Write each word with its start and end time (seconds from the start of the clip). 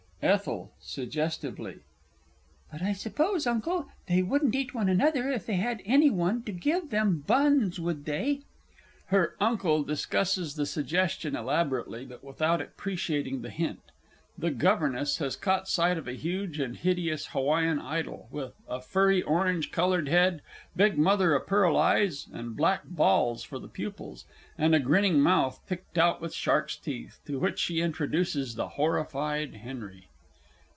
ETHEL 0.23 0.71
(suggestively). 0.79 1.79
But, 2.71 2.83
I 2.83 2.93
suppose, 2.93 3.47
Uncle, 3.47 3.87
they 4.05 4.21
wouldn't 4.21 4.53
eat 4.53 4.71
one 4.71 4.87
another 4.87 5.31
if 5.31 5.47
they 5.47 5.55
had 5.55 5.81
any 5.83 6.11
one 6.11 6.43
to 6.43 6.51
give 6.51 6.91
them 6.91 7.23
buns, 7.25 7.79
would 7.79 8.05
they? 8.05 8.41
[Her 9.07 9.35
UNCLE 9.39 9.81
discusses 9.81 10.53
the 10.53 10.67
suggestion 10.67 11.35
elaborately, 11.35 12.05
but 12.05 12.23
without 12.23 12.61
appreciating 12.61 13.41
the 13.41 13.49
hint; 13.49 13.79
the 14.37 14.51
GOVERNESS 14.51 15.17
_has 15.17 15.41
caught 15.41 15.67
sight 15.67 15.97
of 15.97 16.07
a 16.07 16.13
huge 16.13 16.59
and 16.59 16.77
hideous 16.77 17.25
Hawaiian 17.29 17.79
Idol, 17.79 18.27
with 18.29 18.53
a 18.69 18.79
furry 18.79 19.23
orange 19.23 19.71
coloured 19.71 20.07
head, 20.07 20.43
big 20.75 20.99
mother 20.99 21.33
o' 21.33 21.39
pearl 21.39 21.75
eyes, 21.75 22.27
with 22.31 22.55
black 22.55 22.83
balls 22.85 23.43
for 23.43 23.57
the 23.57 23.67
pupils, 23.67 24.25
and 24.55 24.75
a 24.75 24.79
grinning 24.79 25.19
mouth 25.19 25.59
picked 25.65 25.97
out 25.97 26.21
with 26.21 26.35
shark's 26.35 26.77
teeth, 26.77 27.19
to 27.25 27.39
which 27.39 27.57
she 27.57 27.81
introduces 27.81 28.53
the 28.53 28.67
horrified_ 28.77 29.55
HENRY. 29.55 30.09